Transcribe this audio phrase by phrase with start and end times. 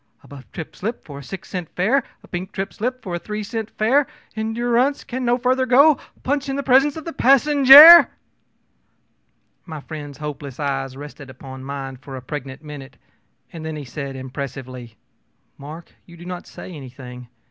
[0.23, 3.19] a buff trip slip for a six cent fare, a pink trip slip for a
[3.19, 5.93] three cent fare endu rance can no fur ther go!
[6.23, 8.07] PUNCH in the presence of the passenjare!ö
[9.63, 12.97] My friend's hopeless eyes rested upon mine a pregnant minute,
[13.53, 14.95] and then he said impressively:
[15.59, 17.27] ōMark, you do not say anything.